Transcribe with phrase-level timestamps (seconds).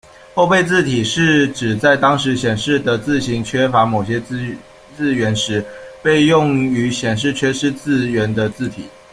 [0.33, 4.19] 后备字体是指在当时显示的字型缺乏某些
[4.95, 5.63] 字元时，
[6.01, 8.89] 被用于显示缺失字元的字体。